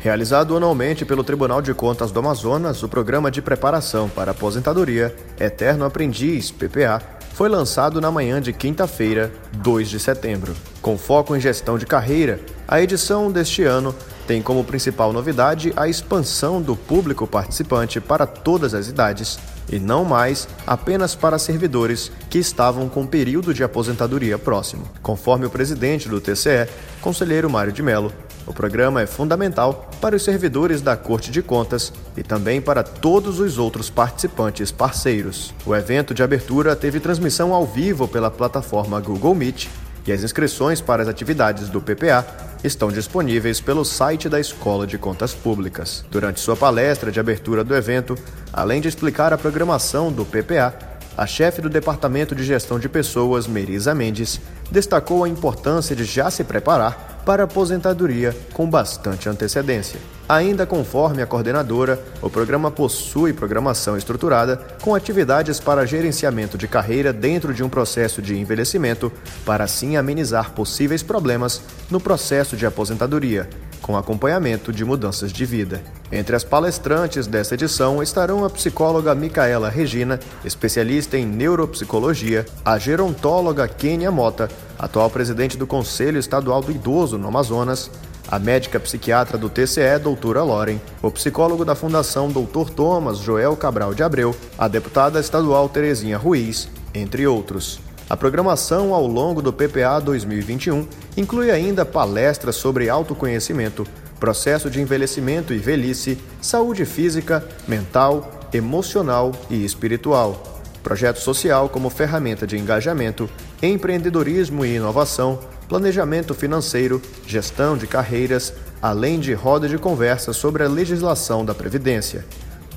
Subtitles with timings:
[0.00, 5.84] Realizado anualmente pelo Tribunal de Contas do Amazonas, o Programa de Preparação para Aposentadoria Eterno
[5.84, 7.02] Aprendiz, PPA,
[7.34, 10.56] foi lançado na manhã de quinta-feira, 2 de setembro.
[10.80, 13.94] Com foco em gestão de carreira, a edição deste ano
[14.26, 19.38] tem como principal novidade a expansão do público participante para todas as idades
[19.70, 24.84] e não mais apenas para servidores que estavam com período de aposentadoria próximo.
[25.02, 26.68] Conforme o presidente do TCE,
[27.02, 28.10] conselheiro Mário de Mello,
[28.46, 33.38] o programa é fundamental para os servidores da Corte de Contas e também para todos
[33.38, 35.54] os outros participantes parceiros.
[35.64, 39.68] O evento de abertura teve transmissão ao vivo pela plataforma Google Meet
[40.06, 42.26] e as inscrições para as atividades do PPA
[42.64, 46.04] estão disponíveis pelo site da Escola de Contas Públicas.
[46.10, 48.16] Durante sua palestra de abertura do evento,
[48.52, 50.74] além de explicar a programação do PPA,
[51.16, 56.30] a chefe do Departamento de Gestão de Pessoas, Merisa Mendes, destacou a importância de já
[56.30, 60.00] se preparar para aposentadoria com bastante antecedência.
[60.28, 67.12] Ainda conforme a coordenadora, o programa possui programação estruturada com atividades para gerenciamento de carreira
[67.12, 69.10] dentro de um processo de envelhecimento,
[69.44, 73.48] para assim amenizar possíveis problemas no processo de aposentadoria,
[73.80, 75.82] com acompanhamento de mudanças de vida.
[76.12, 83.66] Entre as palestrantes desta edição estarão a psicóloga Micaela Regina, especialista em neuropsicologia, a gerontóloga
[83.68, 87.90] Kênia Mota, atual presidente do Conselho Estadual do Idoso no Amazonas,
[88.30, 92.70] a médica psiquiatra do TCE, doutora Loren, o psicólogo da Fundação Dr.
[92.74, 97.80] Thomas Joel Cabral de Abreu, a deputada estadual Terezinha Ruiz, entre outros.
[98.10, 100.84] A programação ao longo do PPA 2021
[101.16, 103.86] inclui ainda palestras sobre autoconhecimento,
[104.18, 112.48] processo de envelhecimento e velhice, saúde física, mental, emocional e espiritual, projeto social como ferramenta
[112.48, 113.30] de engajamento,
[113.62, 115.38] empreendedorismo e inovação,
[115.68, 122.24] planejamento financeiro, gestão de carreiras, além de roda de conversa sobre a legislação da Previdência.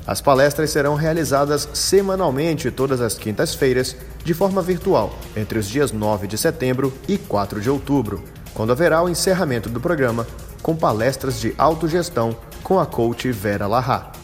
[0.05, 6.28] As palestras serão realizadas semanalmente todas as quintas-feiras, de forma virtual, entre os dias 9
[6.28, 8.22] de setembro e 4 de outubro,
[8.53, 10.28] quando haverá o encerramento do programa
[10.61, 14.22] com palestras de autogestão com a coach Vera Larra.